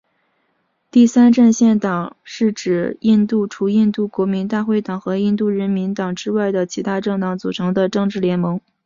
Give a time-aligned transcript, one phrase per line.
[0.89, 1.79] 第三阵线
[2.55, 8.59] 指印度除印度国民大会党和印度人民党之外的其它政党组成的政治联盟。